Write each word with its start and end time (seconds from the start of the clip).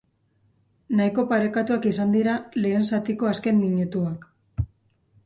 Nahiko 0.99 1.25
parekatuak 1.33 1.85
izan 1.91 2.15
dira 2.17 2.37
lehen 2.63 2.87
zatiko 2.93 3.29
azken 3.33 3.61
minutuak. 3.67 4.27